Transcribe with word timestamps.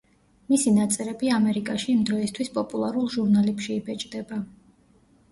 მისი 0.51 0.71
ნაწერები 0.75 1.27
ამერიკაში 1.35 1.91
იმ 1.95 1.99
დროისთვის 2.09 2.49
პოპულარულ 2.55 3.11
ჟურნალებში 3.17 3.69
იბეჭდება. 3.75 4.41